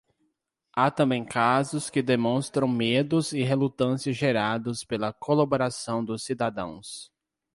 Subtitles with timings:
[0.73, 7.11] Há também casos que demonstram medos e relutância gerados pela colaboração dos cidadãos.